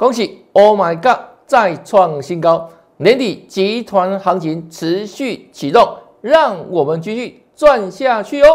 [0.00, 8.48] 恭喜！Oh my god，再创新高，年底集团行情持续启动，让我们继续赚下去哦。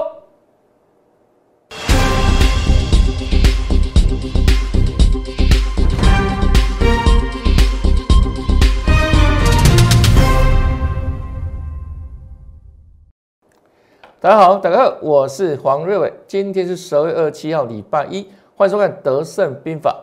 [14.20, 19.96] 大家好，大家好，我是黄瑞伟，今天是十二月二十七号，礼拜一，欢迎收看《德胜兵法》。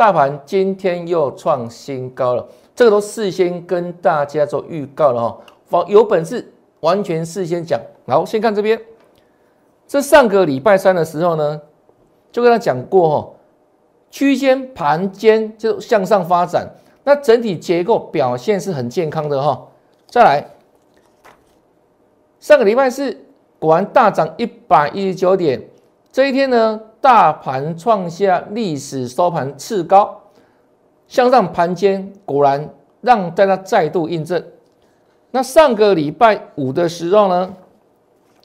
[0.00, 6.50] 大盘今天又创新高了，这个都事先跟大家做预告了哈，有本事
[6.80, 7.78] 完全事先讲。
[8.06, 8.80] 好，先看这边，
[9.86, 11.60] 这上个礼拜三的时候呢，
[12.32, 13.30] 就跟他讲过哈，
[14.10, 16.66] 区间盘间就向上发展，
[17.04, 19.68] 那整体结构表现是很健康的哈。
[20.06, 20.46] 再来，
[22.38, 23.14] 上个礼拜四。
[23.58, 25.62] 果然大涨一百一十九点，
[26.10, 30.20] 这一天呢，大盘创下历史收盘次高，
[31.08, 32.68] 向上盘间果然
[33.00, 34.44] 让大家再度印证。
[35.30, 37.54] 那上个礼拜五的时候呢，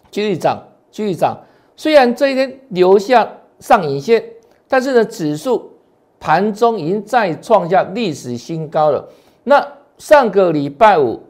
[0.10, 1.38] 继续涨，继续涨。
[1.76, 4.24] 虽然这一天留下上影线，
[4.68, 5.72] 但是呢，指数
[6.20, 9.10] 盘中已经再创下历史新高了。
[9.44, 9.68] 那
[9.98, 11.22] 上个礼拜五。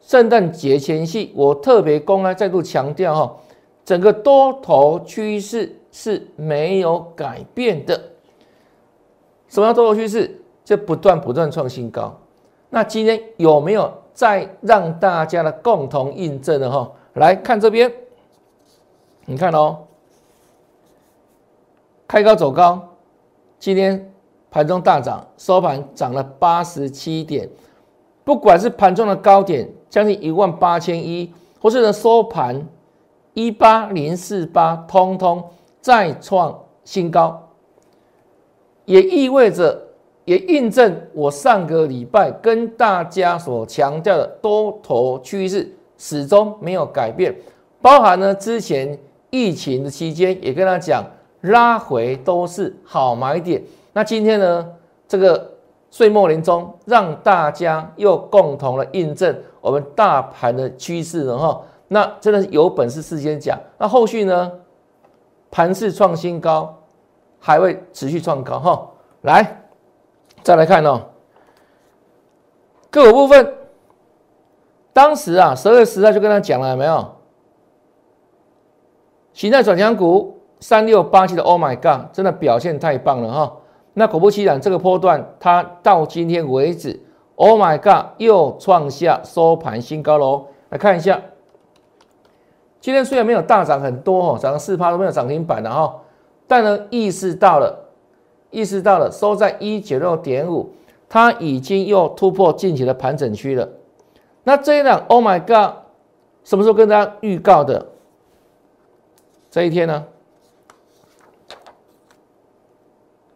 [0.00, 3.36] 圣诞节前夕，我特别公开再度强调哈，
[3.84, 8.00] 整个多头趋势是没有改变的。
[9.48, 10.40] 什么叫多头趋势？
[10.64, 12.16] 就不断不断创新高。
[12.70, 16.88] 那今天有没有再让大家的共同印证的哈？
[17.14, 17.92] 来看这边，
[19.24, 19.78] 你看哦，
[22.06, 22.88] 开高走高，
[23.58, 24.12] 今天
[24.52, 27.50] 盘中大涨，收盘涨了八十七点。
[28.22, 29.68] 不管是盘中的高点。
[29.90, 32.68] 将近一万八千一，或是呢收盘
[33.32, 35.42] 一八零四八，通通
[35.80, 37.48] 再创新高，
[38.84, 39.80] 也意味着，
[40.24, 47.34] 也印证我上个礼拜跟大家所强调的多头趋势始终没有改变，
[47.80, 48.98] 包含呢之前
[49.30, 51.04] 疫情的期间也跟他讲
[51.42, 54.66] 拉回都是好买点，那今天呢
[55.06, 55.50] 这个
[55.90, 59.34] 岁末年终，让大家又共同的印证。
[59.60, 61.36] 我们大盘的趋势了？
[61.36, 63.58] 哈，那真的是有本事事先讲。
[63.78, 64.52] 那后续呢？
[65.50, 66.76] 盘势创新高，
[67.38, 68.88] 还会持续创高哈。
[69.22, 69.62] 来，
[70.42, 71.02] 再来看哦，
[72.90, 73.54] 个股部分。
[74.92, 77.14] 当时啊，十二月十号就跟他讲了，有没有？
[79.32, 83.56] 形态转强股三六八七的，Oh my God，真的表现太棒了哈。
[83.94, 87.04] 那果不其然，这个波段它到今天为止。
[87.40, 88.06] Oh my god！
[88.16, 90.48] 又创下收盘新高喽！
[90.70, 91.22] 来看一下，
[92.80, 96.00] 今天虽然没有大涨很多哦，涨了四趴都没有涨停板的哈，
[96.46, 97.88] 但呢意识到了，
[98.50, 100.70] 意识到了，收在一九六点五，
[101.08, 103.68] 它已经又突破近期的盘整区了。
[104.44, 105.74] 那这一档 Oh my god！
[106.44, 107.86] 什么时候跟大家预告的？
[109.50, 110.06] 这一天呢？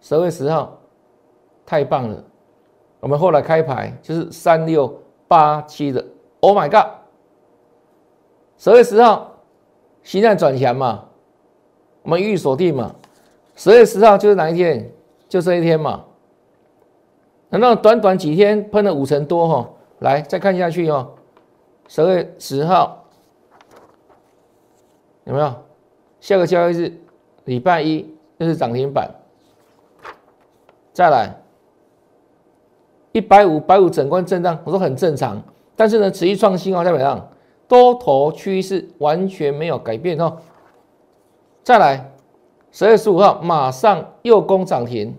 [0.00, 0.78] 十月十号，
[1.66, 2.22] 太棒了！
[3.00, 6.04] 我们后来开牌就是三六八七的
[6.40, 6.86] ，Oh my God！
[8.56, 9.31] 十月十号，
[10.02, 11.04] 形态转强嘛，
[12.02, 12.94] 我们预锁定嘛。
[13.54, 14.90] 十月十号就是哪一天？
[15.28, 16.04] 就这一天嘛。
[17.50, 19.70] 难道短短几天喷了五成多哈？
[20.00, 21.12] 来再看下去哦。
[21.86, 23.04] 十月十号
[25.24, 25.54] 有没有？
[26.20, 26.92] 下个交易日
[27.44, 28.08] 礼拜一
[28.38, 29.10] 就是涨停板。
[30.92, 31.34] 再来。
[33.12, 35.42] 一百五百五整关震荡，我说很正常。
[35.76, 37.28] 但是呢，持续创新哦，代表上
[37.72, 40.36] 多头趋势完全没有改变哦。
[41.62, 42.12] 再来，
[42.70, 45.16] 十月十五号马上又攻涨停，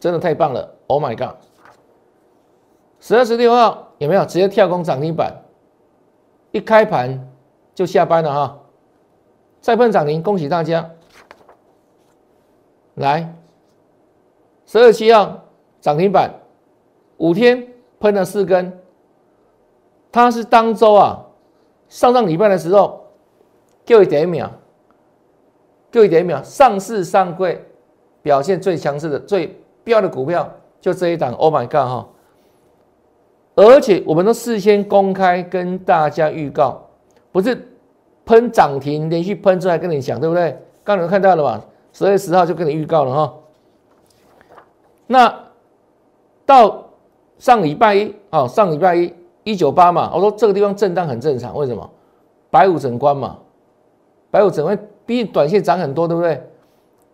[0.00, 1.36] 真的太棒了！Oh my god！
[2.98, 5.42] 十二十六号有没有直接跳空涨停板？
[6.50, 7.28] 一开盘
[7.74, 8.58] 就下班了哈，
[9.60, 10.90] 再碰涨停，恭喜大家！
[12.94, 13.34] 来，
[14.64, 15.44] 十二七号
[15.78, 16.32] 涨停板。
[17.18, 17.68] 五天
[18.00, 18.80] 喷了四根，
[20.10, 21.24] 它是当周啊，
[21.88, 23.06] 上上礼拜的时候，
[23.84, 24.50] 就一点一秒，
[25.92, 27.64] 就一点一秒，上市上柜
[28.22, 30.50] 表现最强势的、最标的股票
[30.80, 32.08] 就这一档，Oh my God 哈！
[33.54, 36.88] 而且我们都事先公开跟大家预告，
[37.30, 37.68] 不是
[38.24, 40.56] 喷涨停连续喷出来跟你讲，对不对？
[40.84, 41.64] 刚才看到了吧？
[41.92, 43.34] 十月十号就跟你预告了哈。
[45.06, 45.44] 那
[46.44, 46.84] 到。
[47.38, 49.14] 上礼拜一啊，上礼拜一
[49.48, 51.90] 一九八嘛，我说这个地方震荡很正常，为什么？
[52.50, 53.38] 白五整关嘛，
[54.30, 56.42] 白五整关，毕竟短线涨很多，对不对？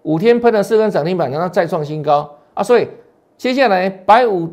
[0.02, 2.88] 五天喷了四根涨停板，然后再创新高啊，所以
[3.36, 4.52] 接下来百五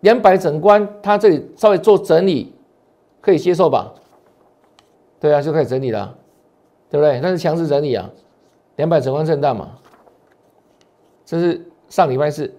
[0.00, 2.54] 两百整关，它这里稍微做整理，
[3.20, 3.92] 可以接受吧？
[5.18, 6.16] 对啊，就可以整理了，
[6.88, 7.18] 对不对？
[7.20, 8.08] 那是强势整理啊，
[8.76, 9.72] 两百整关震荡嘛。
[11.24, 12.54] 这是上礼拜四，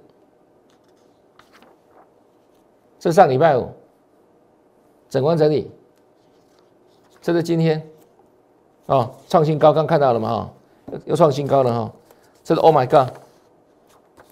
[3.00, 3.70] 这上礼拜五
[5.10, 5.72] 整关整理，
[7.22, 7.88] 这是今天
[8.86, 10.30] 啊创新高，刚看到了吗
[10.88, 11.92] 哈，又创新高了哈，
[12.44, 13.14] 这是 Oh my God，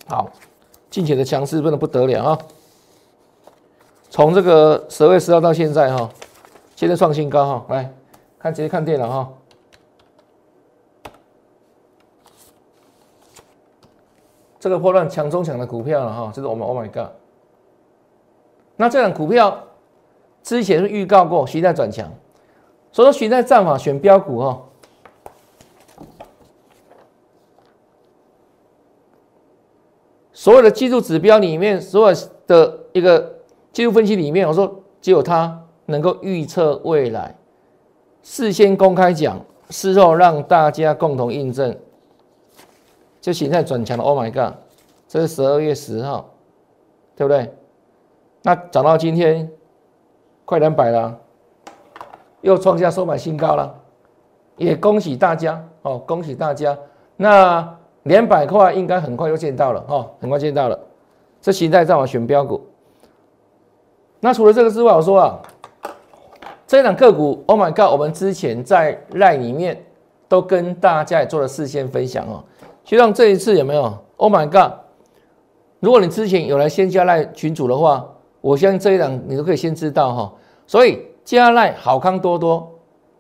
[0.07, 0.29] 好。
[0.87, 2.39] 近期的强势真的不得了啊！
[4.09, 6.09] 从这个十月十号到现在哈，
[6.73, 7.93] 现在创新高哈，来
[8.39, 9.33] 看直接看电脑哈。
[14.57, 17.11] 这个破乱强中强的股票了哈，这是我们 Oh my God。
[18.77, 19.61] 那这档股票
[20.45, 22.07] 之前是预告过，形态转强，
[22.91, 24.61] 所以说形态战法选标股哈。
[30.31, 33.39] 所有的技术指标里面，所有的一个
[33.73, 37.35] 技术分析里面，我说只有它能够预测未来，
[38.21, 41.75] 事先公开讲，事后让大家共同印证，
[43.19, 44.03] 就形态转强的。
[44.03, 44.59] Oh my god！
[45.07, 46.29] 这是十二月十号，
[47.15, 47.51] 对不对？
[48.43, 49.49] 那涨到今天
[50.45, 51.17] 快两百了，
[52.41, 53.75] 又创下收盘新高了，
[54.55, 56.77] 也恭喜大家哦，恭喜大家。
[57.17, 57.77] 那。
[58.05, 60.79] 两百块应该很快就见到了哈，很快见到了。
[61.41, 62.63] 这形态上我选标股。
[64.19, 65.39] 那除了这个之外，我说啊，
[66.67, 69.83] 这档个股，Oh my God，我们之前在赖里面
[70.27, 72.43] 都跟大家也做了事先分享哦。
[72.83, 74.73] 就像这一次有没有？Oh my God，
[75.79, 78.07] 如果你之前有来先加赖群主的话，
[78.45, 80.31] 我相信这一档你都可以先知道哈。
[80.67, 82.71] 所以加赖好康多多，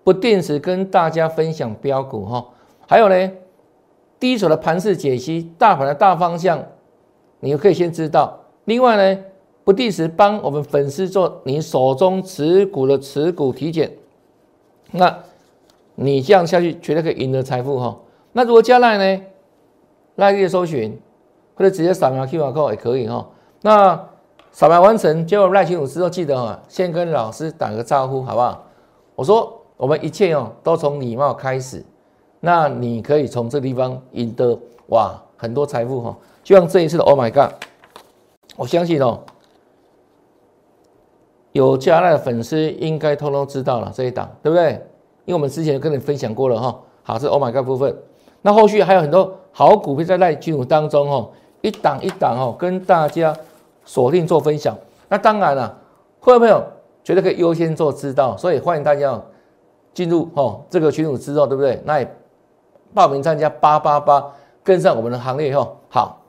[0.03, 2.45] 不定时跟大家分享标股哈。
[2.87, 3.31] 还有呢？
[4.19, 6.63] 第一手的盘势解析，大盘的大方向，
[7.39, 8.39] 你可以先知道。
[8.65, 9.21] 另外呢，
[9.63, 13.91] 不定时帮我们粉丝做你手中持股的持股体检，
[14.91, 15.23] 那
[15.95, 17.97] 你这样下去绝对可以赢得财富哈。
[18.33, 19.23] 那如果加赖呢，
[20.17, 20.99] 赖页搜寻
[21.55, 23.27] 或者直接扫描 QR code 也可以哈。
[23.61, 24.07] 那
[24.55, 28.63] 扫描完成，接入赖清楚之后，记得哈，先跟老师打个招呼，好不好？
[29.13, 31.83] 我说我们一切哦，都从礼貌开始。
[32.39, 34.57] 那你可以从这地方赢得
[34.87, 37.51] 哇很多财富哈，就像这一次的 Oh my God，
[38.55, 39.19] 我相信哦，
[41.51, 44.71] 有加奈的粉丝应该通通知道了这一档，对不对？
[45.25, 46.79] 因为我们之前跟你分享过了哈。
[47.03, 47.93] 好，这 Oh my God 部分，
[48.41, 53.35] 那后续还有很多好股票在赖金融当中哦，一档一档哦，跟大家
[53.85, 54.77] 锁定做分享。
[55.07, 55.77] 那当然了，
[56.19, 56.61] 会员朋友
[57.03, 59.21] 绝对可以优先做知道，所以欢迎大家
[59.93, 61.81] 进入哦这个群组之后，对不对？
[61.85, 62.15] 那也。
[62.93, 64.25] 报名参加八八八，
[64.63, 66.21] 跟上我们的行列以后，好，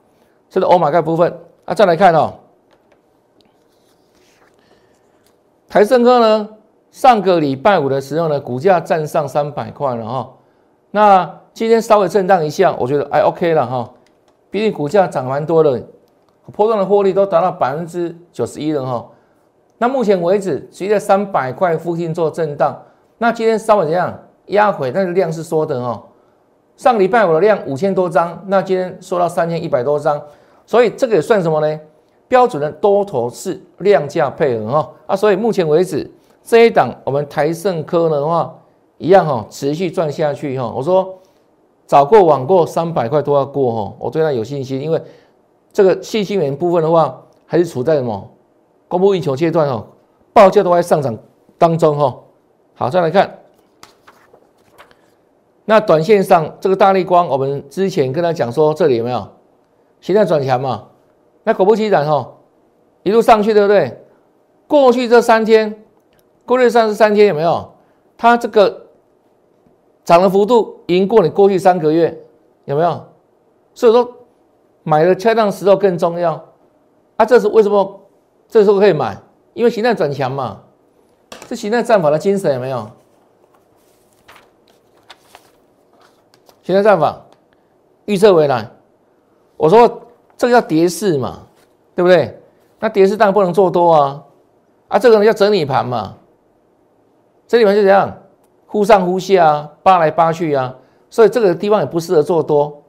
[0.51, 1.33] 这是欧马盖部分
[1.65, 1.73] 啊。
[1.73, 2.35] 再来看哦，
[5.69, 6.49] 台盛科呢，
[6.91, 10.33] 上个礼拜五的时候呢，股价站上三百块了哈。
[10.91, 13.89] 那今天稍微震荡一下，我觉得哎 OK 了哈。
[14.51, 15.81] 毕竟股价涨蛮多的，
[16.53, 19.07] 波段的获利都达到百分之九十一了哈。
[19.79, 22.83] 那目前为止，随着三百块附近做震荡。
[23.19, 26.03] 那今天稍微怎样压回，但是量是缩的哈。
[26.77, 30.21] 上礼拜五的量五千多张，那今天缩到三千一百多张，
[30.67, 31.81] 所以这个也算什么呢？
[32.29, 36.11] 标准的多头式量价配合哈啊，所以目前为止
[36.43, 38.53] 这一档我们台盛科的话
[38.99, 40.73] 一样哈，持续赚下去哈。
[40.75, 41.19] 我说
[41.87, 45.01] 早过晚过三百块都要过哈，我对它有信心，因为
[45.77, 48.31] 这个信心源部分的话还是处在什么
[48.89, 49.87] 供不应求阶段哦，
[50.33, 51.15] 报价都在上涨
[51.59, 52.23] 当中哦。
[52.73, 53.41] 好，再来看。
[55.67, 59.29] 那短线上这个大力光，我们之前跟他讲说，这里有没有？
[60.01, 60.85] 现在转强嘛？
[61.45, 62.27] 那果不其然哈，
[63.03, 64.03] 一路上去，对不对？
[64.67, 65.85] 过去这三天，
[66.47, 67.75] 过去三十三天有没有？
[68.17, 68.87] 它这个
[70.05, 72.19] 涨的幅度赢过你过去三个月，
[72.65, 73.05] 有没有？
[73.75, 74.16] 所以说
[74.89, 76.33] 买的恰当时候更重要。
[77.17, 78.01] 啊，这是为什么？
[78.49, 79.21] 这时候可以买，
[79.53, 80.63] 因为形态转强嘛。
[81.49, 82.89] 这形态战法的精神有没有？
[86.63, 87.21] 形态战法
[88.05, 88.71] 预测回来，
[89.57, 90.03] 我说
[90.37, 91.41] 这个叫跌势嘛，
[91.97, 92.41] 对不对？
[92.79, 94.23] 那跌势当然不能做多啊，
[94.87, 96.15] 啊，这个呢叫整理盘嘛，
[97.49, 98.17] 整理盘就怎样，
[98.67, 100.77] 忽上忽下啊，扒来扒去啊，
[101.11, 102.85] 所以这个地方也不适合做多。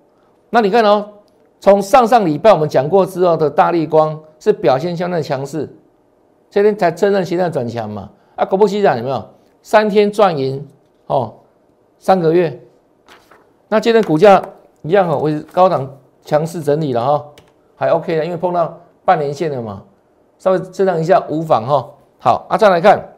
[0.51, 1.09] 那你看哦，
[1.59, 5.67] 从上上礼拜我们讲过之后的大力光是表现相当强势，
[6.49, 9.23] 这天才真正形态转强嘛，啊，果不其然有没有？
[9.63, 10.65] 三天赚赢
[11.07, 11.33] 哦，
[11.99, 12.61] 三个月。
[13.67, 14.41] 那今天股价
[14.83, 17.25] 一样哦，为高档强势整理了哈，
[17.75, 19.83] 还 OK 的，因为碰到半年线了嘛，
[20.37, 21.89] 稍微震荡一下无妨哈。
[22.19, 23.13] 好，啊，再来看，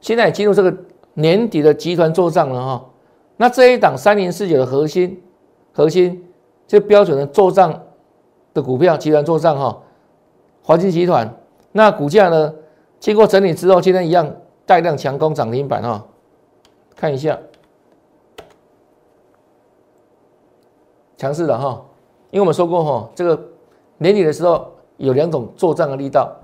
[0.00, 0.74] 现在进入这个
[1.14, 2.84] 年底的集团做账了哈。
[3.36, 5.22] 那这一档三零四九的核心，
[5.72, 6.24] 核心
[6.66, 7.82] 这标准的做账
[8.52, 9.78] 的股票，集团做账哈，
[10.62, 11.32] 华金集团。
[11.72, 12.54] 那股价呢，
[12.98, 14.30] 经过整理之后，今天一样
[14.64, 16.04] 带量强攻涨停板哈。
[16.96, 17.38] 看一下，
[21.16, 21.84] 强势的哈，
[22.30, 23.40] 因为我们说过哈，这个
[23.98, 26.34] 年底的时候有两种做账的力道，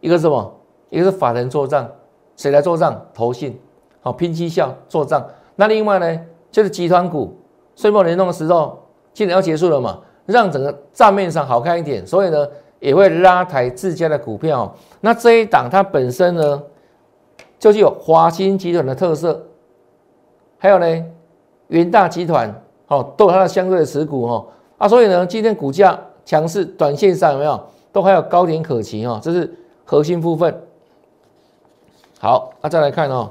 [0.00, 0.52] 一个是什么？
[0.88, 1.88] 一个是法人做账，
[2.36, 3.06] 谁来做账？
[3.14, 3.58] 投信，
[4.00, 5.26] 好拼绩效做账。
[5.54, 6.20] 那另外呢？
[6.50, 7.38] 就是集团股
[7.76, 8.79] 岁末年终的时候，
[9.12, 12.46] 今年要结束了嘛，让整个账面上好看一点，所以呢
[12.78, 14.74] 也会拉抬自家的股票。
[15.00, 16.62] 那这一档它本身呢，
[17.58, 19.46] 就具有华兴集团的特色，
[20.58, 21.04] 还有呢
[21.68, 22.52] 元大集团
[22.88, 24.46] 哦，都有它的相对的持股哦
[24.78, 27.60] 啊，所以呢今天股价强势，短线上有没有
[27.92, 29.52] 都还有高点可期哦，这是
[29.84, 30.62] 核心部分。
[32.18, 33.30] 好，那再来看哦，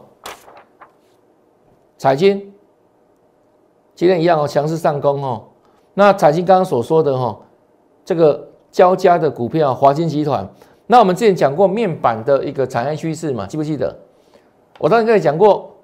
[1.98, 2.53] 彩金。
[3.95, 5.43] 今天一样哦，强势上攻哦。
[5.93, 7.38] 那彩金刚刚所说的哈，
[8.05, 10.48] 这个交加的股票华金集团，
[10.88, 13.96] 那我们之前讲过面板的一个产业趋势嘛，记不记得？
[14.79, 15.75] 我当时跟你讲过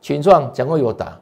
[0.00, 1.18] 群创，讲过友达。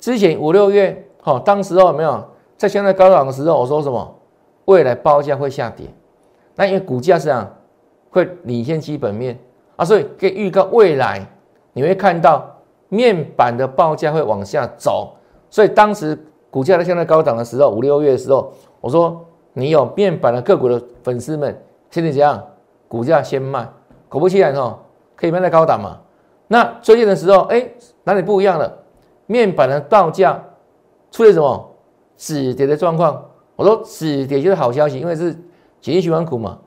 [0.00, 2.22] 之前五六月哈，当时候没有
[2.56, 4.14] 在相对高档的时候，我说什么？
[4.64, 5.86] 未来报价会下跌。
[6.56, 7.48] 那因为股价是这样，
[8.10, 9.38] 会领先基本面
[9.76, 11.24] 啊，所以可以预告未来
[11.72, 12.44] 你会看到
[12.88, 15.14] 面板的报价会往下走。
[15.48, 16.18] 所以当时
[16.50, 21.54] 股价在相对高档的时候，五六月的时候，我说你有面板的个股的粉丝们，
[21.90, 22.42] 现在怎样？
[22.88, 23.68] 股价先卖，
[24.08, 24.78] 果不其然哦，
[25.16, 25.98] 可以卖在高档嘛。
[26.48, 27.68] 那最近的时候，哎，
[28.04, 28.72] 哪里不一样了？
[29.26, 30.42] 面板的报价
[31.10, 31.70] 出现什么
[32.16, 33.24] 止跌的状况？
[33.56, 35.32] 我说止跌就是好消息，因为是
[35.80, 36.58] 紧急循环股嘛。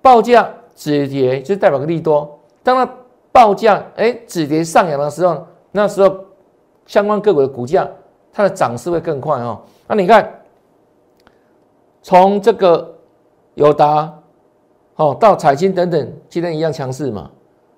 [0.00, 2.38] 报价止跌就代表个利多。
[2.62, 2.94] 当它
[3.32, 6.16] 报价哎止跌上扬的时候，那时候。
[6.86, 7.84] 相关个股的股价，
[8.36, 9.58] 它的涨势会更快哦。
[9.88, 10.30] 那你看，
[12.02, 12.94] 从这个
[13.54, 14.12] 友达，
[14.96, 17.30] 哦到彩金等等，今天一样强势嘛，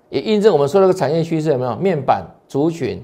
[0.09, 1.73] 也印证我们说那个产业趋势有没有？
[1.77, 3.01] 面板族群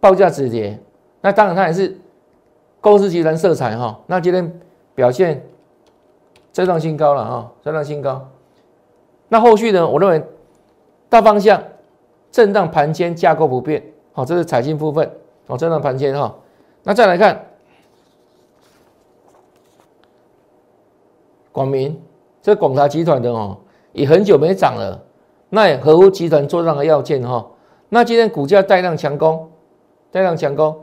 [0.00, 0.80] 报价止跌，
[1.20, 1.94] 那当然它也是
[2.80, 4.00] 公司集团色彩哈。
[4.06, 4.58] 那今天
[4.94, 5.44] 表现
[6.52, 8.26] 再创新高了哈，再创新高。
[9.28, 9.86] 那后续呢？
[9.86, 10.24] 我认为
[11.10, 11.62] 大方向
[12.30, 13.84] 震荡盘间架构不变。
[14.14, 15.10] 好，这是财经部分。
[15.46, 16.34] 好，震荡盘间哈，
[16.82, 17.46] 那再来看
[21.52, 22.00] 广明，
[22.40, 23.56] 这广达集团的哦，
[23.92, 25.00] 也很久没涨了。
[25.48, 27.46] 那也合乎集团做账的要件哈。
[27.88, 29.50] 那今天股价带量强攻，
[30.10, 30.74] 带量强攻。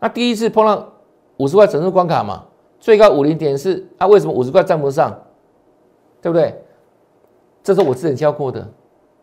[0.00, 0.92] 那第一次碰到
[1.36, 2.44] 五十块整数关卡嘛，
[2.80, 5.16] 最高五零点四，啊，为什么五十块站不上？
[6.20, 6.60] 对不对？
[7.62, 8.68] 这是我之前教过的，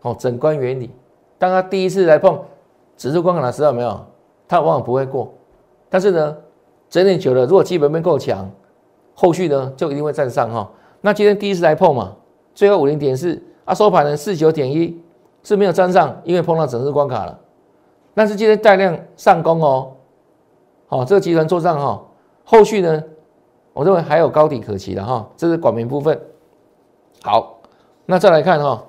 [0.04, 0.90] 哦，整关原理。
[1.38, 2.40] 当他第一次来碰。
[2.96, 4.06] 指数关卡的时候没有，
[4.48, 5.34] 他往往不会过。
[5.94, 6.36] 但是呢，
[6.90, 8.50] 整理久了，如果基本面够强，
[9.14, 10.68] 后续呢就一定会站上哈。
[11.02, 12.16] 那今天第一次来碰嘛，
[12.56, 15.00] 最后五零点四啊，收盘呢四九点一
[15.44, 17.40] 是没有站上，因为碰到整日关卡了。
[18.16, 19.92] 但是今天带量上攻哦，
[20.88, 22.04] 好，这个集团做账哈，
[22.44, 23.04] 后续呢，
[23.74, 25.30] 我认为还有高底可期的哈。
[25.38, 26.20] 这是广明部分。
[27.22, 27.62] 好，
[28.08, 28.84] 那再来看哈。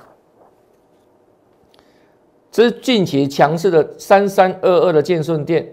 [2.51, 5.69] 这是近期强势的三三二二的建顺店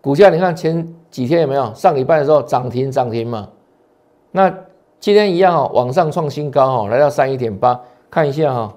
[0.00, 1.72] 股价，你看前几天有没有？
[1.74, 3.48] 上礼拜的时候涨停涨停嘛？
[4.30, 4.48] 那
[5.00, 7.80] 今天一样哦，往上创新高哦，来到三一点八。
[8.10, 8.74] 看一下哈，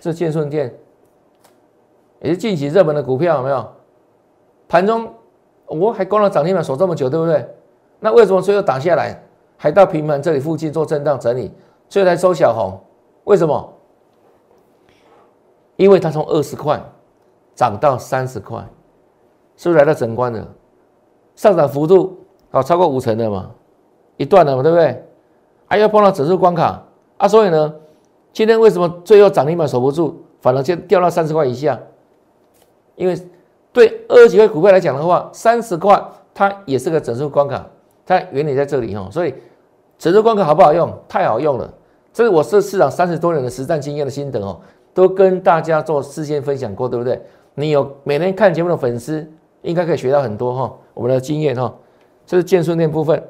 [0.00, 0.74] 这建顺店
[2.20, 3.66] 也是近期热门的股票，有没有？
[4.68, 5.08] 盘中
[5.66, 7.48] 我还关了涨停板，守这么久，对不对？
[8.00, 9.18] 那为什么最后打下来，
[9.56, 11.50] 还到平盘这里附近做震荡整理，
[11.88, 12.78] 最后才收小红？
[13.24, 13.72] 为什么？
[15.76, 16.82] 因为它从二十块
[17.54, 18.62] 涨到三十块，
[19.58, 20.48] 是不是来到整关了？
[21.36, 22.16] 上涨幅度
[22.50, 23.50] 好超过五成的嘛？
[24.16, 25.04] 一段了嘛，对不对？
[25.66, 26.82] 还要碰到指数关卡
[27.18, 27.74] 啊，所以呢，
[28.32, 31.78] 今天为什么最后涨停板守不住，反而就掉到三十块以下？
[32.96, 33.16] 因为
[33.72, 37.66] 对二十几块股票来讲的话，三十块它也是个整数关卡，
[38.06, 39.08] 它原理在这里哈。
[39.10, 39.34] 所以
[39.98, 40.90] 整数关卡好不好用？
[41.08, 41.72] 太好用了，
[42.12, 44.60] 这是我是市场三十多年的实战经验的心得哦。
[44.94, 47.22] 都跟大家做事先分享过，对不对？
[47.54, 49.30] 你有每天看节目的粉丝，
[49.62, 51.74] 应该可以学到很多哈，我们的经验哈。
[52.26, 53.22] 这是建顺店部分。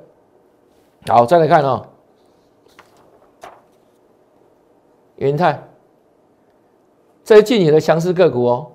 [1.07, 1.87] 好，再来看哈，
[5.17, 5.63] 元泰，
[7.23, 8.73] 这是近期的强势个股哦，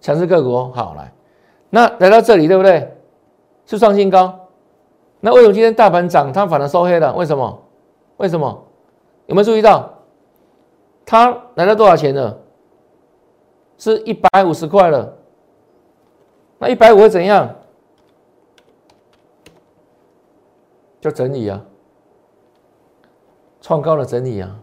[0.00, 0.72] 强势个股哦。
[0.74, 1.12] 好，来，
[1.68, 2.96] 那来到这里，对不对？
[3.66, 4.38] 是创新高。
[5.20, 7.14] 那为什么今天大盘涨，它反而收黑了？
[7.14, 7.62] 为什么？
[8.16, 8.64] 为什么？
[9.26, 9.88] 有没有注意到？
[11.04, 12.38] 它来到多少钱了？
[13.76, 15.16] 是一百五十块了。
[16.62, 17.56] 那一百五会怎样？
[21.00, 21.60] 就整理啊，
[23.60, 24.56] 创高的整理啊，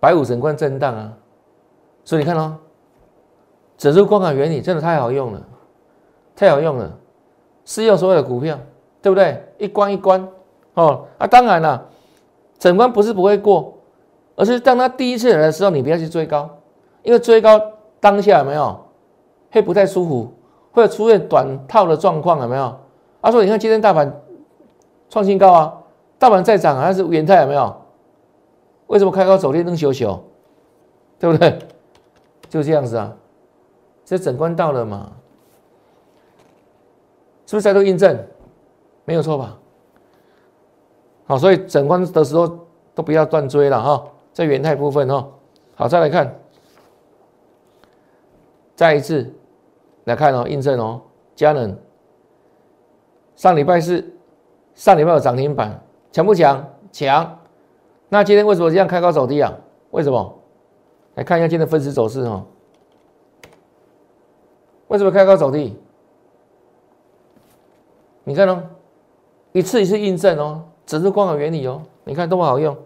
[0.00, 1.12] 百五整关震荡啊。
[2.06, 2.56] 所以你看哦，
[3.76, 5.46] 指数关卡原理真的太好用了，
[6.34, 6.90] 太好用了，
[7.66, 8.58] 适用所有的股票，
[9.02, 9.44] 对不对？
[9.58, 10.26] 一关一关
[10.72, 11.06] 哦。
[11.18, 11.86] 啊，当然了，
[12.58, 13.74] 整关不是不会过。
[14.36, 16.48] 而是当他第一次来的时候，你不要去追高，
[17.02, 17.60] 因为追高
[18.00, 18.86] 当下有没有
[19.50, 20.32] 会不太舒服，
[20.72, 22.78] 会出现短套的状况，有没有？
[23.22, 24.20] 他说：“你看今天大盘
[25.08, 25.82] 创新高啊，
[26.18, 27.76] 大盘在涨啊还是元泰有没有？
[28.86, 30.22] 为什么开高走低能修修？
[31.18, 31.58] 对不对？
[32.48, 33.12] 就这样子啊，
[34.04, 35.12] 这整关到了嘛？
[37.46, 38.18] 是不是再度印证？
[39.04, 39.58] 没有错吧？
[41.26, 42.48] 好，所以整关的时候
[42.94, 45.26] 都不要断追了哈。”在元泰部分哦，
[45.74, 46.40] 好，再来看，
[48.76, 49.28] 再一次
[50.10, 51.00] 来看哦，印证哦，
[51.36, 51.78] 佳能
[53.36, 54.12] 上礼拜是
[54.74, 56.68] 上礼拜有涨停板，强不强？
[56.90, 57.38] 强。
[58.08, 59.56] 那今天为什么这样开高走低啊？
[59.92, 60.38] 为什么？
[61.14, 62.44] 来看一下今天的分时走势哦。
[64.88, 65.78] 为什么开高走低？
[68.24, 68.64] 你看哦，
[69.52, 72.76] 一次一次印证哦，只是光好原理哦，你看多么好用。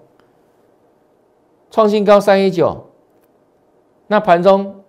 [1.71, 2.85] 创新高三一九，
[4.09, 4.85] 那盘中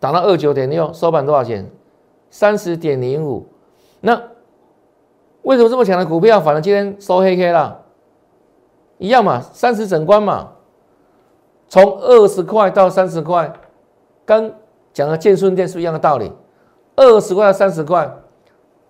[0.00, 1.70] 涨到二九点六，收盘多少钱？
[2.30, 3.46] 三十点零五。
[4.00, 4.22] 那
[5.42, 7.82] 为什么这么强的股票，反而今天收黑 K 了？
[8.98, 10.50] 一样嘛，三十整关嘛，
[11.68, 13.52] 从二十块到三十块，
[14.24, 14.54] 跟
[14.92, 16.32] 讲的建顺店是一样的道理。
[16.96, 18.10] 二十块到三十块，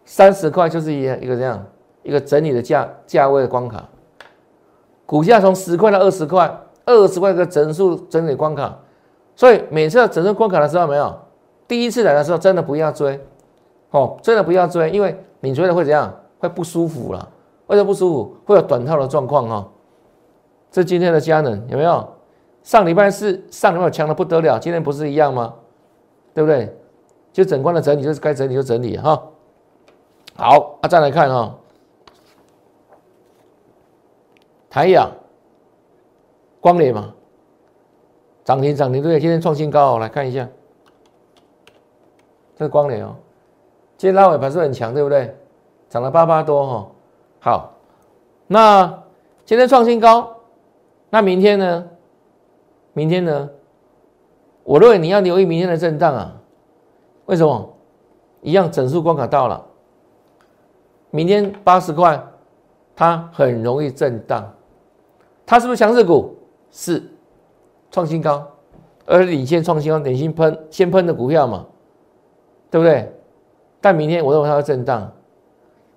[0.05, 1.67] 三十块就是一一个这样
[2.03, 3.89] 一个整理的价价位的关卡，
[5.05, 6.61] 股价从十块到二十块。
[6.91, 8.79] 二十块个整数整理关卡，
[9.37, 11.15] 所以每次要整数关卡的时候，没有
[11.69, 13.21] 第一次来的时候，真的不要追，
[13.91, 16.13] 哦，真的不要追，因为你追了会怎样？
[16.39, 17.29] 会不舒服了。
[17.67, 18.37] 为什么不舒服？
[18.47, 19.69] 会有短套的状况哈。
[20.71, 22.09] 这今天的佳能有没有？
[22.63, 25.55] 上礼拜四上礼拜强的不得了，今天不是一样吗？
[26.35, 26.75] 对不对？
[27.33, 29.23] 就整关的整理，就是该整理就整理哈。
[30.37, 31.55] 好，啊，再来看哈，
[34.71, 35.11] 台阳。
[36.61, 37.15] 光联嘛，
[38.45, 40.47] 涨停涨停对，今天创新高哦，来看一下，
[42.59, 43.15] 这是光联哦，
[43.97, 45.33] 今天拉尾盘是很强，对不对？
[45.89, 46.89] 涨了八八多哈，
[47.39, 47.73] 好，
[48.49, 49.03] 那
[49.45, 50.37] 今天创新高，
[51.09, 51.89] 那明天呢？
[52.93, 53.49] 明天呢？
[54.65, 56.35] 我认为你要留意明天的震荡啊，
[57.27, 57.75] 为什么？
[58.43, 59.65] 一样整数关卡到了，
[61.11, 62.21] 明天八十块，
[62.97, 64.53] 它很容易震荡，
[65.47, 66.37] 它是不是强势股？
[66.71, 67.03] 是
[67.91, 68.47] 创新高，
[69.07, 71.65] 而领先创新高，领先喷先喷的股票嘛，
[72.71, 73.13] 对不对？
[73.81, 75.13] 但明天我认为它会震荡，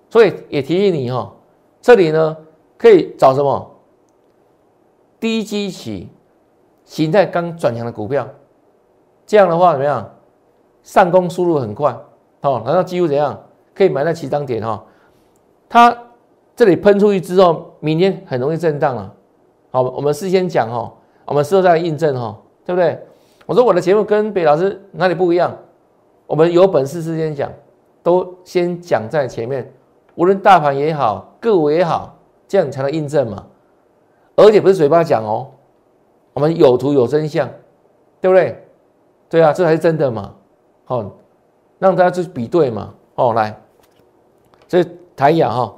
[0.08, 1.32] 所以也提醒你哈，
[1.80, 2.36] 这里呢
[2.78, 3.70] 可以找什么
[5.18, 6.08] 低基期
[6.84, 8.28] 形态刚转强的股票，
[9.26, 10.08] 这样的话怎么样？
[10.82, 11.96] 上攻速度很快，
[12.42, 13.40] 哦，难道几乎怎样？
[13.74, 14.84] 可以买在起涨点哈，
[15.68, 15.96] 它
[16.54, 19.14] 这里喷出去之后，明天很容易震荡了。
[19.70, 20.92] 好，我们事先讲哈，
[21.24, 22.98] 我们事后再来印证哈，对不对？
[23.46, 25.56] 我说我的节目跟北老师哪里不一样？
[26.32, 27.52] 我们有本事事先讲，
[28.02, 29.70] 都先讲在前面，
[30.14, 32.16] 无论大盘也好，个股也好，
[32.48, 33.44] 这样才能印证嘛。
[34.34, 35.50] 而且不是嘴巴讲哦，
[36.32, 37.46] 我们有图有真相，
[38.18, 38.64] 对不对？
[39.28, 40.34] 对啊，这才是真的嘛。
[40.86, 41.04] 好，
[41.78, 42.94] 让大家去比对嘛。
[43.16, 43.54] 哦，来，
[44.66, 44.82] 这
[45.14, 45.74] 台雅哈，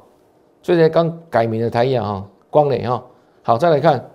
[0.62, 3.04] 最近刚改名的台雅哈，光磊哈。
[3.42, 4.08] 好，再来看，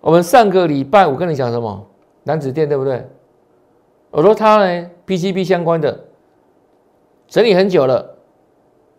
[0.00, 1.86] 我们上个礼拜五跟你讲什么？
[2.22, 3.06] 南子店对不对？
[4.10, 6.04] 我说它呢，PCB 相关的，
[7.28, 8.16] 整理很久了，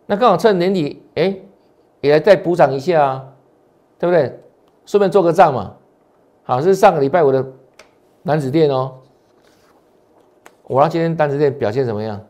[0.06, 1.38] 那刚好趁年底，哎，
[2.02, 3.34] 也来再补涨一下啊，
[3.98, 4.39] 对不对？
[4.86, 5.76] 顺便做个账嘛。
[6.43, 7.46] 好，这是上个礼拜五的
[8.24, 8.93] 南子店哦。
[10.63, 12.22] 我那今天单子店表现怎么样？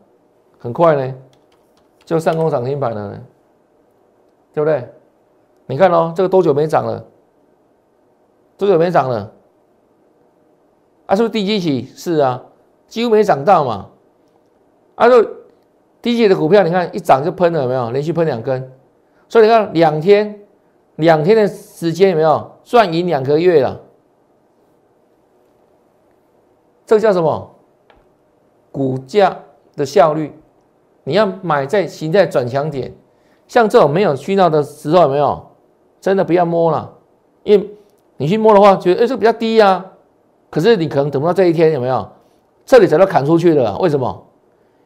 [0.58, 1.14] 很快呢，
[2.04, 3.20] 就上攻涨停板了呢，
[4.52, 4.88] 对不对？
[5.66, 7.04] 你看哦，这个多久没涨了？
[8.56, 9.32] 多久没涨了？
[11.06, 11.86] 啊，是不是低基起？
[11.94, 12.42] 是啊，
[12.88, 13.90] 几乎没涨到嘛。
[14.96, 15.22] 啊，就
[16.02, 17.92] 低级的股票，你看一涨就喷了，有没有？
[17.92, 18.72] 连续喷两根，
[19.28, 20.40] 所以你看两天，
[20.96, 23.80] 两天的时间有没有赚赢两个月了？
[26.84, 27.54] 这叫什么？
[28.72, 29.36] 股价
[29.76, 30.32] 的效率。
[31.04, 32.92] 你要买在形态转强点。
[33.46, 35.46] 像这种没有去到的时候，有没有？
[36.00, 36.92] 真的不要摸了，
[37.42, 37.70] 因为
[38.16, 39.84] 你去摸的话，觉得哎这比较低啊，
[40.50, 42.08] 可是你可能等不到这一天，有没有？
[42.68, 44.26] 这里才都砍出去了，为什么？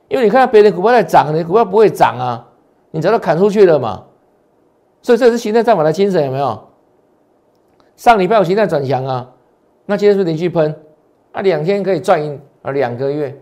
[0.07, 2.47] 因为你看到别人股票在涨，你股票不会涨啊，
[2.93, 4.05] 你才都砍出去了嘛。
[5.03, 6.63] 所以这是形态战法的精神，有没有？
[7.97, 9.29] 上礼拜有形态转强啊，
[9.85, 10.73] 那今天是连续喷，
[11.33, 13.37] 啊两天可以赚一啊两个月，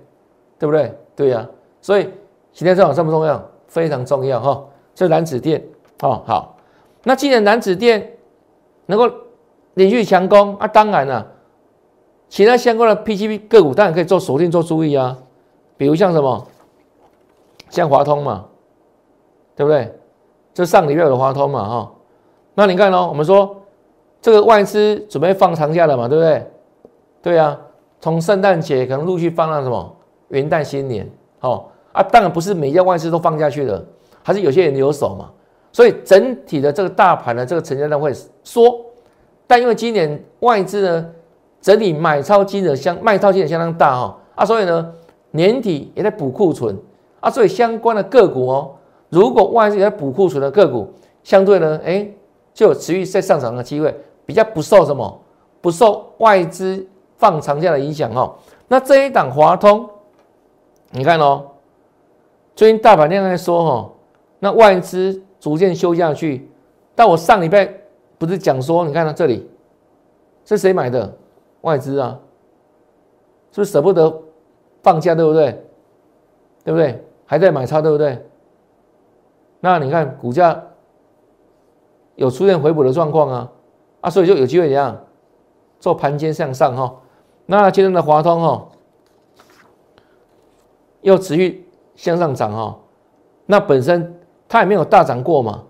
[0.59, 0.99] 对不对？
[1.15, 1.47] 对呀，
[1.83, 2.09] 所以
[2.55, 3.47] 形态战法重不重要？
[3.69, 4.65] 非常重要哈。
[4.95, 5.63] 这蓝紫电
[6.01, 6.57] 哦好，
[7.05, 8.11] 那既然蓝紫电
[8.87, 9.07] 能够
[9.75, 11.27] 连续强攻啊，当然了，
[12.31, 15.19] 其他相关的 PCB 个股当然可以做锁定做注意啊，
[15.77, 16.47] 比如像什么，
[17.69, 18.47] 像华通嘛，
[19.55, 19.93] 对不对？
[20.55, 21.93] 就上礼拜有的华通嘛哈，
[22.55, 23.57] 那你看哦，我们说。
[24.23, 26.47] 这个外资准备放长假了嘛，对不对？
[27.23, 27.59] 对呀，
[28.03, 29.97] 从圣诞节可能陆续放到什么
[30.29, 33.83] 元旦新年，哦啊，当然不是每家外资都放下去了，
[34.23, 35.31] 还是有些人留守嘛。
[35.73, 38.13] 所以整体的这个大盘的这个成交量会
[38.45, 38.79] 缩，
[39.47, 41.11] 但因为今年外资呢
[41.61, 44.93] 整体买超金额相卖超金额相当大哈啊，所以呢
[45.33, 46.77] 年底也在补库存
[47.21, 48.73] 啊，所以相关的个股哦，
[49.09, 50.89] 如果外资也在补库存的个股，
[51.23, 52.09] 相对呢，哎，
[52.55, 53.95] 就有持续在上涨的机会。
[54.27, 55.21] 比较不受什么，
[55.61, 58.33] 不受外资放长假的影响哦。
[58.69, 59.91] 那这一档华通，
[60.93, 61.45] 你看哦，
[62.55, 63.91] 最近大盘量在说哈，
[64.39, 66.49] 那外资逐渐休下去。
[66.95, 67.69] 但我上礼拜
[68.19, 69.51] 不是讲说，你看到这里
[70.45, 71.13] 是谁买的？
[71.63, 72.19] 外资啊，
[73.53, 74.23] 是不是舍不得
[74.83, 75.65] 放假，对不对？
[76.65, 77.05] 对不对？
[77.27, 78.27] 还在买超，对不对？
[79.61, 80.63] 那你看股价
[82.17, 83.53] 有出现回补的状况啊。
[84.01, 84.99] 啊，所以就有机会怎样
[85.79, 86.97] 做盘间向上哈？
[87.45, 88.69] 那今天的华通哈
[91.03, 92.79] 又持续向上涨哈，
[93.45, 94.19] 那本身
[94.49, 95.65] 它也没有大涨过嘛，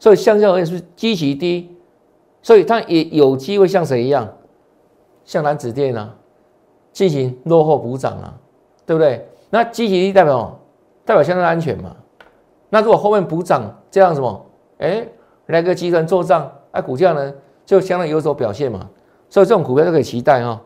[0.00, 1.76] 所以向下而言是极其低，
[2.42, 4.35] 所以它也有机会像谁一样，
[5.26, 6.14] 向南指电啊
[6.92, 8.32] 进行落后补涨啊，
[8.86, 9.28] 对不对？
[9.50, 10.58] 那积极其低代表
[11.04, 11.94] 代表相当安全嘛？
[12.70, 14.46] 那如果后面补涨这样什么？
[14.78, 15.06] 哎，
[15.46, 17.34] 来个集团做账，那股价呢？
[17.64, 18.88] 就相当有所表现嘛，
[19.28, 20.60] 所以这种股票都可以期待哈，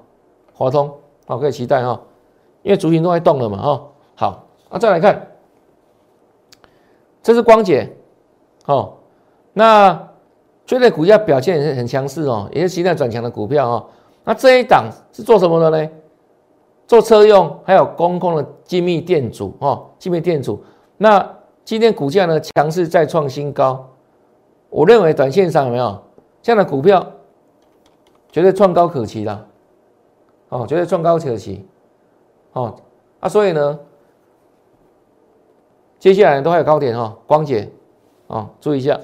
[0.52, 0.92] 华通
[1.26, 1.98] 好可以期待哈，
[2.62, 3.86] 因为族群都在动了嘛哈。
[4.16, 5.28] 好，那再来看，
[7.22, 7.90] 这是光解，
[8.66, 8.92] 哦，
[9.54, 10.08] 那
[10.66, 13.86] 最近股价表现也是很强势哦，也是期待转强的股票哦。
[14.24, 15.90] 那这一档是做什么的呢？
[16.86, 20.62] 做车用还有公共的精密电阻哦，精密电阻。
[20.96, 23.88] 那今天股价呢强势再创新高，
[24.68, 26.02] 我认为短线上有没有？
[26.42, 27.06] 这样的股票
[28.32, 29.46] 绝对创高可期的，
[30.48, 31.64] 哦，绝对创高可期，
[32.54, 32.74] 哦，
[33.20, 33.78] 啊，所以呢，
[35.98, 37.70] 接下来都还有高点哈，光姐，
[38.26, 38.98] 啊，注意一下，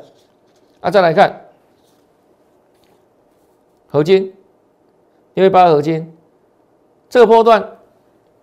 [0.80, 1.44] 啊，再来看
[3.86, 4.32] 合金，
[5.36, 6.12] 因为八合金
[7.08, 7.62] 这个波段，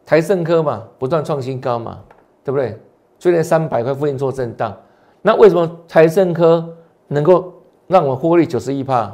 [0.05, 1.99] 台盛科嘛，不断创新高嘛，
[2.43, 2.79] 对不对？
[3.17, 4.77] 最近三百块附近做震荡，
[5.21, 6.73] 那为什么台盛科
[7.07, 7.51] 能够？
[7.85, 9.13] 让我获利九十一帕，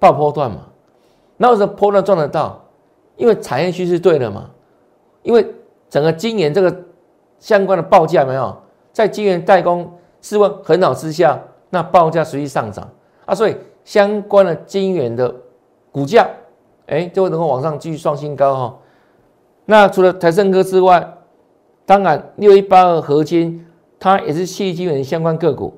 [0.00, 0.66] 爆波段嘛？
[1.36, 2.60] 那为什么波段赚得到？
[3.16, 4.50] 因为产业趋势对了嘛？
[5.22, 5.46] 因为
[5.88, 6.76] 整个晶圆这个
[7.38, 8.54] 相关的报价没有
[8.92, 12.86] 在晶圆代工试问很好之下，那报价持续上涨
[13.26, 15.32] 啊，所以相关的晶圆的
[15.92, 16.28] 股价，
[16.92, 18.78] 哎，就会能够往上继续创新高哈。
[19.64, 21.16] 那除了台盛科之外，
[21.86, 23.66] 当然六一八二合金，
[23.98, 25.72] 它也是细晶圆相关个股。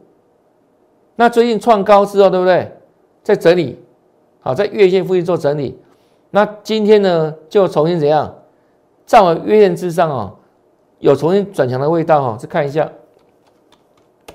[1.14, 2.72] 那最近创高之后，对不对？
[3.22, 3.81] 在整理，
[4.40, 5.79] 好，在月线附近做整理。
[6.31, 8.35] 那今天呢，就重新怎样
[9.07, 10.35] 站稳月线之上哦，
[10.98, 12.37] 有重新转强的味道哈。
[12.37, 12.90] 再看一下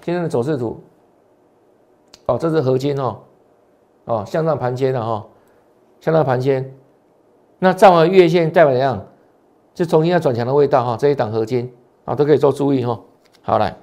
[0.02, 0.82] 今天的走势图，
[2.28, 3.18] 哦，这是合金哦，
[4.06, 5.26] 哦，向上盘间的哈，
[6.02, 6.74] 向上盘先。
[7.60, 9.06] 那站稳月线代表怎样？
[9.74, 10.98] 就重新要转强的味道哈。
[10.98, 11.74] 这一档合金
[12.06, 13.00] 啊，都可以做注意哈。
[13.42, 13.78] 好来，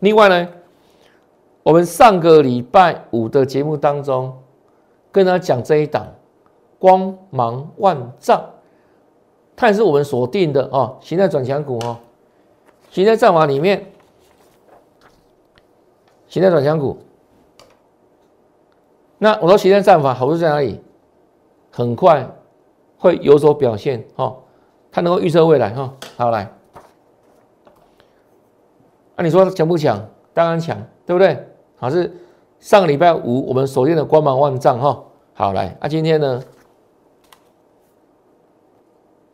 [0.00, 0.48] 另外呢？
[1.62, 4.36] 我们上个礼拜五的节目当中，
[5.10, 6.06] 跟大家讲这一档
[6.78, 8.44] 光芒万丈，
[9.56, 11.96] 它也是我们锁定的哦，形态转强股哦，
[12.90, 13.86] 形态战法里面，
[16.28, 16.98] 形态转强股。
[19.16, 20.82] 那我说形态战法好处在哪里？
[21.74, 22.24] 很快
[22.96, 24.36] 会有所表现哦，
[24.92, 25.92] 它能够预测未来哈。
[26.16, 26.48] 好来，
[29.16, 30.08] 那你说强不强？
[30.32, 31.48] 当然强，对不对？
[31.76, 32.16] 好是
[32.60, 36.40] 上个礼拜五我们锁定的光芒万丈哈，好来，那今天呢，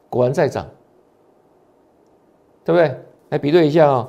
[0.08, 0.66] 果然在涨，
[2.64, 2.98] 对不对？
[3.28, 4.08] 来比对一下啊，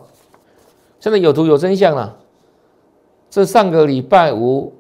[1.02, 2.18] 现在有图有真相了。
[3.30, 4.74] 这上个礼拜五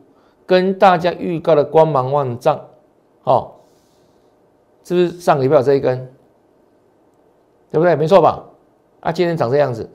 [0.45, 2.59] 跟大家预告的光芒万丈，
[3.23, 3.51] 哦，
[4.83, 6.11] 是不是上礼拜有这一根？
[7.71, 7.95] 对不对？
[7.95, 8.43] 没错吧？
[8.99, 9.89] 啊，今天长这样子。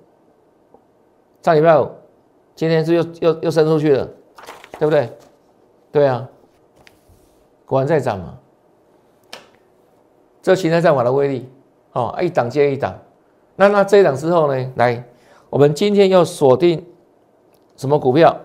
[1.43, 1.89] 上礼拜五，
[2.55, 4.09] 今天是又又又升出去了，
[4.79, 5.13] 对不对？
[5.93, 6.29] 对啊，
[7.65, 8.39] 果然在涨嘛。
[10.43, 11.49] 这形态战法的威力，
[11.93, 12.99] 哦，一档接一档。
[13.57, 14.73] 那那这一档之后呢？
[14.77, 15.05] 来，
[15.51, 16.85] 我们今天要锁定
[17.77, 18.41] 什么股票？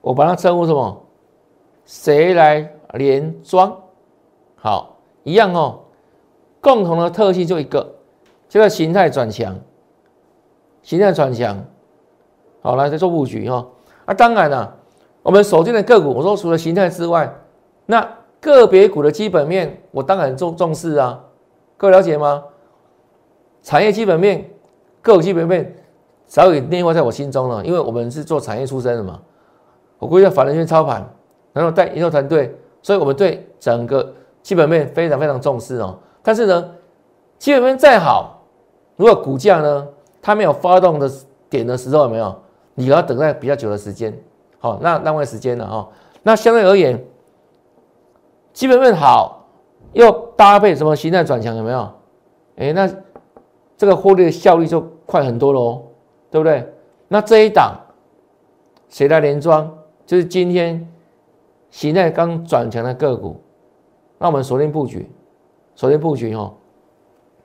[0.00, 1.01] 我把它称呼什么？
[1.84, 3.76] 谁来连庄？
[4.56, 5.80] 好，一样哦。
[6.60, 7.94] 共同的特性就一个，
[8.48, 9.58] 这个形态转强，
[10.82, 11.64] 形态转强。
[12.60, 13.66] 好，来再做布局哈。
[14.04, 14.76] 啊，当然了，
[15.22, 17.34] 我们锁定的个股，我说除了形态之外，
[17.86, 21.24] 那个别股的基本面，我当然重重视啊。
[21.76, 22.44] 各位了解吗？
[23.62, 24.48] 产业基本面，
[25.00, 25.76] 个股基本面
[26.26, 29.20] 早已内化在我心中了，因为我们是做产业出身的嘛。
[29.98, 31.08] 我估计在法人圈操盘，
[31.52, 34.12] 然后带研究团队，所以我们对整个
[34.42, 35.98] 基本面非常非常重视哦。
[36.22, 36.70] 但是呢，
[37.38, 38.42] 基本面再好，
[38.96, 39.86] 如果股价呢
[40.20, 41.10] 它没有发动的
[41.50, 42.34] 点的时候，有没有？
[42.74, 44.16] 你要等待比较久的时间，
[44.58, 45.88] 好，那浪费时间了哈。
[46.22, 47.04] 那相对而言，
[48.52, 49.46] 基本面好，
[49.92, 51.90] 又搭配什么形态转强，有没有？
[52.56, 52.88] 哎，那
[53.76, 55.82] 这个获利的效率就快很多喽，
[56.30, 56.66] 对不对？
[57.08, 57.74] 那这一档
[58.88, 59.70] 谁来连庄？
[60.06, 60.88] 就是今天
[61.72, 63.40] 形态刚转强的个股，
[64.18, 65.10] 那我们锁定布局，
[65.74, 66.52] 锁定布局哈。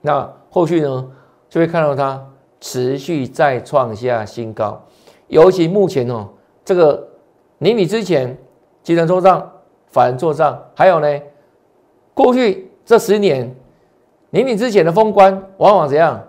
[0.02, 1.10] 那后续呢，
[1.48, 2.24] 就会看到它
[2.60, 4.80] 持续再创下新高。
[5.28, 6.28] 尤其目前哦，
[6.62, 7.08] 这个
[7.56, 8.36] 年底之前，
[8.82, 9.50] 集团做账、
[9.86, 11.20] 法人做账，还有呢，
[12.12, 13.52] 过去这十年
[14.28, 16.22] 年底之前的封关，往往怎样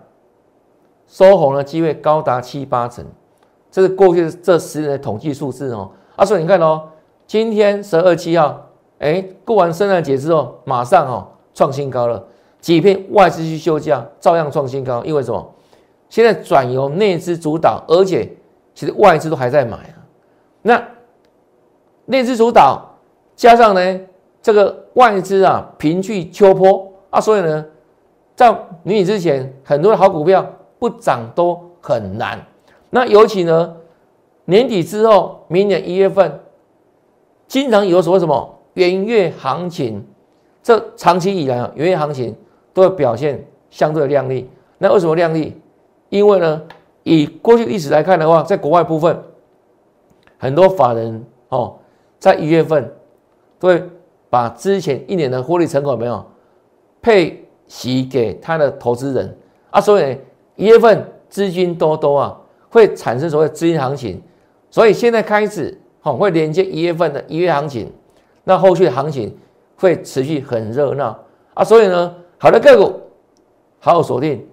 [1.06, 3.04] 收红的机会高达七八成，
[3.70, 5.90] 这是过去这十年的统计数字哦。
[6.16, 6.88] 啊，所以你看哦，
[7.30, 8.60] 今天十二七号，
[8.98, 12.20] 哎，过完圣诞节之后，马上哦创新高了。
[12.60, 15.54] 几片外资去休假，照样创新高，因为什么？
[16.08, 18.28] 现在转由内资主导，而且
[18.74, 20.02] 其实外资都还在买啊。
[20.62, 20.82] 那
[22.06, 22.84] 内资主导
[23.36, 24.00] 加上呢，
[24.42, 27.64] 这个外资啊平去秋波啊，所以呢，
[28.34, 28.50] 在
[28.82, 30.44] 年底之前，很多的好股票
[30.80, 32.44] 不涨都很难。
[32.90, 33.76] 那尤其呢？
[34.46, 36.40] 年底之后，明年一月份，
[37.50, 40.06] 经常有所谓什么元月行情，
[40.62, 42.32] 这长期以来啊，元月行情
[42.72, 44.48] 都会表现相对的靓丽。
[44.78, 45.60] 那为什么靓丽？
[46.10, 46.62] 因为呢，
[47.02, 49.20] 以过去历史来看的话，在国外部分，
[50.38, 51.76] 很多法人哦，
[52.20, 52.88] 在一月份
[53.58, 53.82] 都会
[54.28, 56.24] 把之前一年的获利成果没有
[57.02, 59.36] 配息给他的投资人
[59.70, 60.16] 啊，所以
[60.54, 64.22] 一月份资金多多啊，会产生所谓资金行情。
[64.70, 67.92] 所以现在开始，哦，会连接一月份的一月行情，
[68.44, 69.36] 那后续的行情
[69.76, 71.18] 会持续很热闹
[71.54, 71.62] 啊。
[71.62, 73.00] 所以呢，好的个股
[73.78, 74.46] 好好锁定，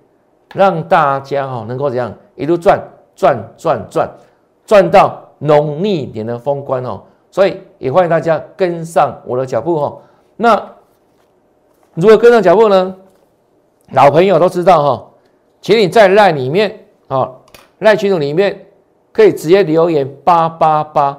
[0.54, 2.82] 让大家哈能够怎样一路赚
[3.16, 4.10] 赚赚赚
[4.66, 7.02] 赚到农历年的封关哦。
[7.32, 9.98] 所以也欢迎大家跟上我的脚步哈。
[10.36, 10.72] 那
[11.94, 12.96] 如何跟上脚步呢？
[13.92, 15.08] 老朋友都知道哈，
[15.62, 17.32] 请你在赖里面啊，
[17.80, 18.64] 赖群组里面。
[19.14, 21.18] 可以直接留言八八八，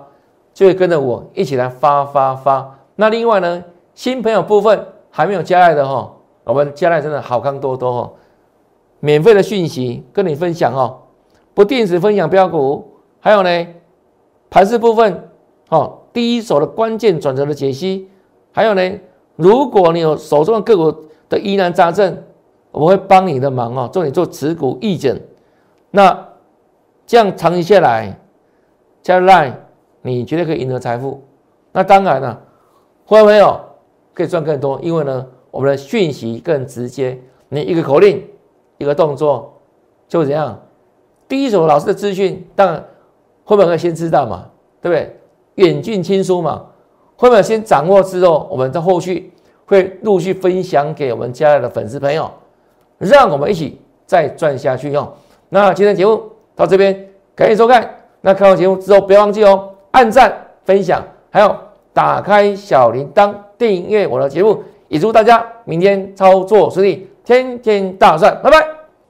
[0.59, 2.81] 就会跟着我一起来发发发。
[2.97, 3.63] 那另外呢，
[3.95, 8.13] 新朋友部分还没有加来的哈，我们加来真的好康多多哦，
[8.99, 10.99] 免费的讯息跟你分享哦，
[11.55, 12.85] 不定时分享标股，
[13.21, 13.67] 还有呢，
[14.51, 15.29] 盘市部分
[15.69, 18.09] 哦，第一手的关键转折的解析，
[18.51, 18.99] 还有呢，
[19.37, 22.21] 如果你有手中的个股的疑难杂症，
[22.73, 25.23] 我会帮你的忙哦，做你做持股意见，
[25.93, 26.27] 那。
[27.11, 28.19] 这样长期下来，
[29.01, 29.51] 加来
[30.03, 31.23] 你绝对可以赢得财富。
[31.73, 32.41] 那当然了，
[33.05, 33.61] 会员朋友
[34.15, 37.19] 可以赚更多，因为呢，我们的讯息更直接。
[37.49, 38.23] 你一个口令，
[38.79, 39.55] 一个动作，
[40.07, 40.59] 就怎样？
[41.27, 42.85] 第一手老师的资讯，当然
[43.45, 44.47] 会朋友先知道嘛，
[44.81, 45.17] 对不对？
[45.57, 46.67] 远近亲疏嘛，
[47.17, 49.33] 会朋友先掌握之后，我们在后续
[49.67, 52.31] 会陆续分享给我们家里的粉丝朋友，
[52.99, 55.13] 让我们一起再赚下去哦。
[55.49, 56.23] 那今天节目。
[56.59, 57.89] 到这边，感谢收看。
[58.21, 60.33] 那看完节目之后，不要忘记哦，按赞、
[60.65, 61.53] 分享，还有
[61.93, 64.63] 打开小铃铛，订阅我的节目。
[64.87, 68.41] 也祝大家明天操作顺利，天天大赚！
[68.41, 68.65] 拜拜。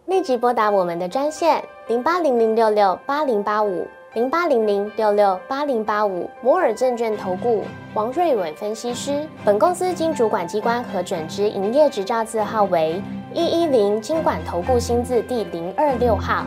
[0.07, 9.27] 立即拨打我们的专线零八零零六六八零八五零八零零六六八零八五摩尔证券投顾王瑞伟分析师。
[9.45, 13.03] 本公司经主管机关核准之营业执照字号为。
[13.35, 16.47] 一一零金管投顾新字第零二六号。